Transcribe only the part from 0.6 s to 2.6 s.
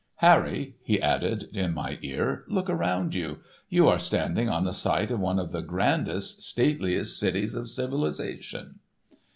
he added in my ear,